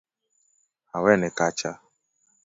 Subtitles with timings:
[0.95, 1.71] Awene kacha